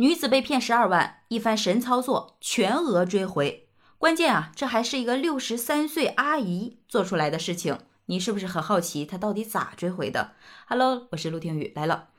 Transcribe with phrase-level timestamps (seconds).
[0.00, 3.66] 女子被骗十二万，一番神操作，全额追回。
[3.98, 7.76] 关键啊，这还是一个六十三岁阿姨做出来的事情。
[8.06, 10.34] 你是不是很好奇她到底咋追回的
[10.68, 12.10] ？Hello，我是陆听雨来了。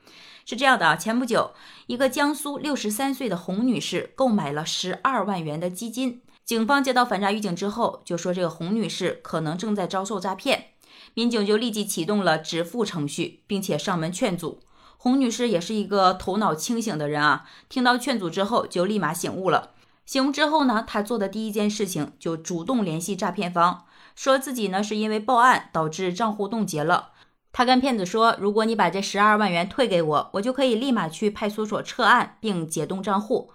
[0.44, 1.52] 是这样的啊，前不久，
[1.86, 10.72] 一个江苏六十三岁的洪女士购买了十二万元的基金，警方接到反诈预警之后，就说这个洪女士可能正在遭受诈骗，
[11.14, 14.60] 民警就立即启动了止付程序，并且上门劝阻。
[15.02, 19.70] 洪女士也是一个头脑清醒的人啊，听到劝阻之后就立马醒悟了。
[20.04, 27.12] 醒悟之后呢，她做的第一件事情就主动联系诈骗方，说自己呢是因为报案导致账户冻结了。
[27.50, 33.50] 她跟骗子说，如果你把这十二万元退给我，我就可以立马去派出所撤案并解冻账户，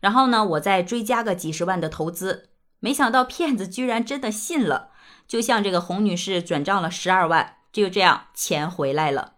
[0.00, 2.50] 然后呢，我再追加个几十万的投资。
[2.80, 4.90] 没想到骗子居然真的信了，
[5.26, 9.32] 就向这个洪女士转账了十二万，就这样钱回来了。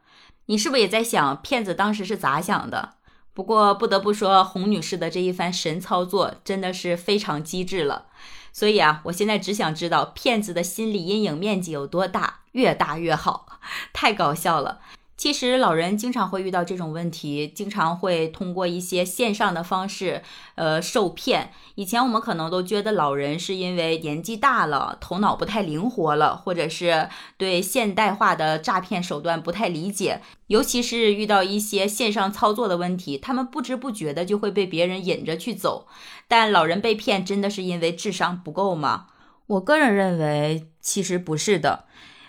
[0.46, 2.94] 你是不是也在想骗子当时是咋想的？
[3.32, 8.06] 不过不得不说，洪女士的这一番神操作真的是非常机智了。
[8.52, 13.58] 所以啊，我现在只想知道骗子的心理阴影面积有多大，越大越好，
[13.92, 14.80] 太搞笑了。
[15.16, 20.22] 其实老人经常会遇到这种问题，经常会通过一些线上的方式，
[20.56, 21.52] 呃，受骗。
[21.76, 35.86] 以前我们可能都觉得老人是因为年纪大了，头脑不太灵活了，或者是对现代化的诈骗手段不太理解，尤其是遇到一些线上操作的问题，他们不知不觉的就会被别人引着去走。
[36.26, 39.06] 但老人被骗，真的是因为智商不够吗？
[39.46, 41.84] 我个人认为，其实不是的。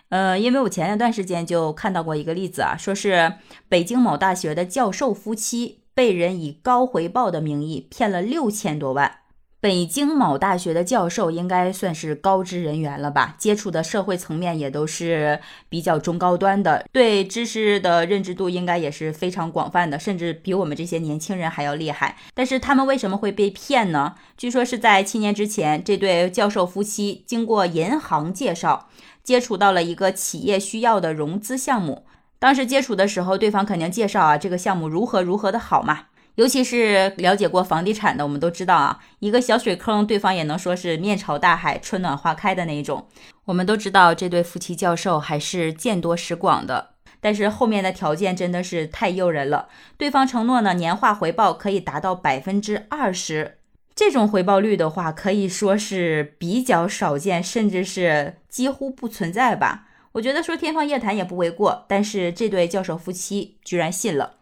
[0.10, 3.34] 呃，因为我前一段时间就看到过一个例子啊，说是
[3.68, 9.20] 北京某大学的教授夫妻被人以高回报的名义骗了六千多万。
[9.66, 22.16] 北京某大学的教授应该算是高知人员了吧，接触的社会层面也都是比较中高端的，对知识的认知度应该也是非常广泛的，甚至比我们这些年轻人还要厉害。
[22.36, 24.14] 但是他们为什么会被骗呢？
[24.38, 28.88] 据说是在七年之前，这对教授夫妻经过银行介绍。
[29.24, 32.06] 接触到了一个企业需要的融资项目，
[32.38, 36.02] 当时接触的时候，对方肯定介绍啊，这个项目如何如何的好嘛。
[36.36, 43.08] 尤其是了解过房地产的，我们都知道啊，一个小水坑，对方也能说是面朝大海，春暖花开的那一种。
[43.46, 46.90] 我们都知道这对夫妻教授还是见多识广的，
[47.22, 49.70] 但是后面的条件真的是太诱人了。
[49.98, 53.60] 对方承诺呢，年化回报可以达到百分之二十。
[53.96, 59.86] 这种回报率的话，可以说是比较少见，甚至是几乎不存在吧。
[60.12, 61.86] 我觉得说天方夜谭也不为过。
[61.88, 64.36] 但是这对教授夫妻居然信了，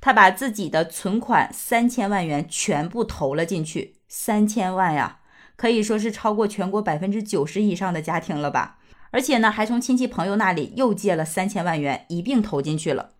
[0.00, 3.94] 他把自己的存款三千万元全部投了进去。
[4.08, 5.18] 三千万呀，
[5.56, 8.78] 可以说是超过全国百分之九十以上的家庭了吧。
[9.10, 13.10] 而且呢，还从亲戚朋友那里又借了三千万元，一并投进去了。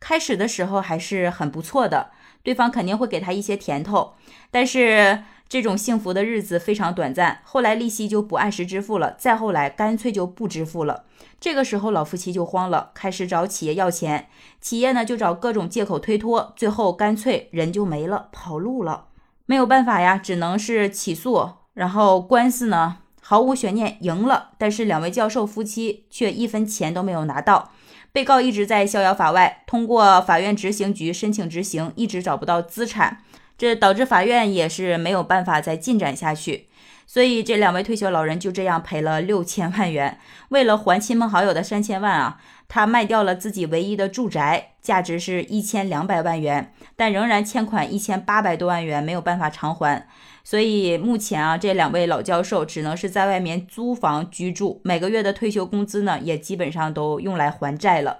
[0.00, 2.10] 开始的时候还是很不错的。
[2.42, 4.14] 对方肯定会给他一些甜头，
[4.52, 7.40] 但是这种幸福的日子非常短暂。
[7.44, 11.04] 后来利息就不按时支付了，再后来干脆就不支付了。
[11.38, 14.28] 这个时候老夫妻就慌了，开始找企业要钱，
[14.60, 19.06] 企业呢就找各种借口推脱，最后干脆人就没了，跑路了。
[19.44, 21.50] 没有办法呀，只能是起诉。
[21.74, 27.70] 然后官司呢毫无悬念赢了，但是两位教授夫妻却一分钱都没有拿到。
[28.12, 33.18] 被告一直在逍遥法外，通过法院执行局申请执行，一直找不到资产，
[33.58, 36.68] 这导致法院也是没有办法再进展下去。
[37.08, 40.18] 所以这两位退休老人就这样赔了六千万元。
[40.48, 50.08] 为了还亲朋好友的三千万啊，他卖掉了自己唯一的住宅，价值是一千两百万元，但仍然欠款一千八百多万元，没有办法偿还。
[50.42, 58.18] 所以目前啊，这两位老教授只能是在外面租房居住，每个月的退休工资呢，也基本上都用来还债了。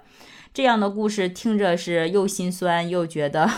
[0.53, 3.49] 这样的故事听着是又心酸又觉得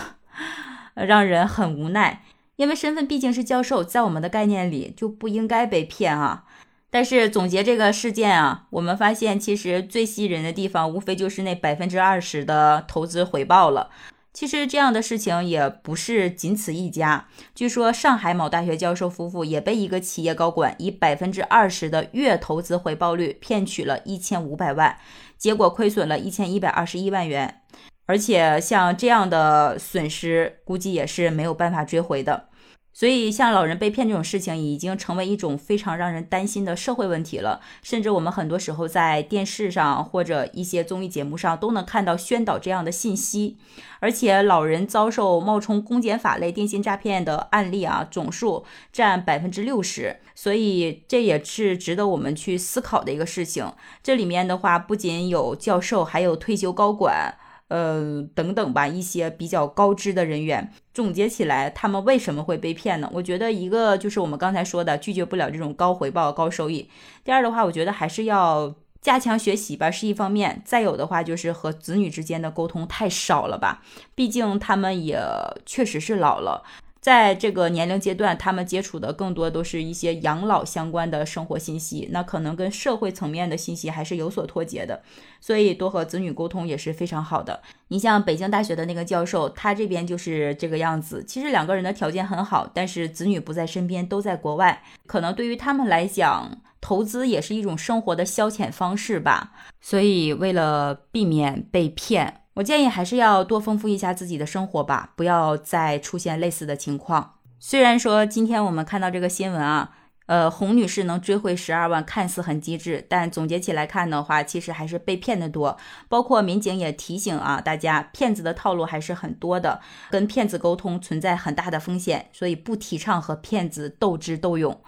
[1.06, 2.24] 让人很无奈，
[2.56, 6.44] 因为身份毕竟是教授，在我们的概念里就不应该被骗啊。
[6.90, 13.90] 但是总结这个事件啊，我们发现其实最吸引人的地方，无非就是那百分之二十的投资回报了。
[14.32, 17.26] 其实这样的事情也不是仅此一家。
[17.54, 24.96] 据说上海某大学教授夫妇也被一个企业高管以百分之二十的月投资回报率骗取了一千五百万，
[25.36, 27.62] 结果亏损了一千一百二十一万元。
[28.10, 32.48] 而且像这样的损失，估计也是没有办法追回的。
[32.92, 37.60] 所以，像老人被骗这种事情，已经成为一种非常让人担心的社会问题了。
[37.84, 43.58] 甚至我们很多时候在电视上或者一些综艺节目上都能看到宣导这样的信息。
[44.00, 50.16] 而且，老人遭受冒充公检法类电信诈骗的案例啊，总数占百分之六十。
[50.34, 53.72] 所以，这也是值得我们去思考的一个事情。
[54.02, 57.36] 这里面的话，不仅有教授，还有退休高管。
[57.70, 63.08] 呃，等等吧，一些比较高知的人员，总结起来，他们为什么会被骗呢？
[63.14, 66.90] 我觉得一个就是我们刚才说的，拒绝不了这种高回报、高收益。
[67.22, 70.60] 第二的话，我觉得还是要加强学习吧，是一方面。
[70.64, 73.82] 再有的话，就是和子女之间的沟通太少了吧，
[74.16, 75.16] 毕竟他们也
[75.64, 76.64] 确实是老了。
[77.00, 85.02] 在这个年龄阶段，他们接触的更多都是一些养老相关的生活信息，那可能跟社会层面的信息还是有所脱节的，
[85.40, 87.62] 所以多和子女沟通也是非常好的。
[87.88, 91.24] 你像北京大学的那个教授，他这边就是这个样子。
[91.24, 99.52] 其实两个人的条件很好，但是子女不在身边，都在国外，可能对于他们来讲，投资也是一种生活的消遣方式吧。
[99.80, 102.39] 所以为了避免被骗。
[102.54, 107.36] 我建议还是要多丰富一下自己的生活吧，不要再出现类似的情况。
[107.58, 109.92] 虽然说今天我们看到这个新闻啊，
[110.26, 115.76] 呃，洪女士能追回十二万，看似很机智，但总结起来看的话，其实还是被骗的多。
[116.08, 119.80] 包括民警也提醒啊，大家骗子的套路还是很多的，
[120.10, 124.80] 跟骗子沟通存在很大的风险，所以不提倡和骗子斗智斗勇。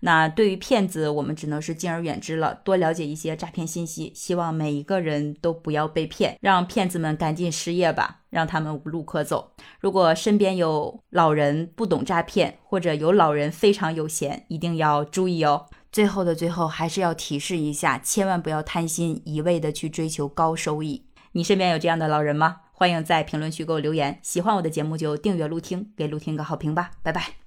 [0.00, 4.12] 那对于骗子，我们只能是敬而远之了，多了解一些诈骗信息。
[4.14, 9.52] 希望每一个人都不要被骗，让骗子们赶紧失业吧，让他们无路可走。
[9.80, 15.66] 如果身边有老人不懂诈骗，或者有老人非常有闲，一定要注意哦。
[15.90, 21.06] 最后的最后，还是要提示一下，千万不要贪心，一味的去追求高收益。
[21.32, 22.58] 你身边有这样的老人吗？
[22.72, 24.18] 欢迎在评论区给我留言。
[24.22, 26.90] 喜欢我的节目就订阅、录听，给录听个好评吧。
[27.02, 27.45] 拜拜。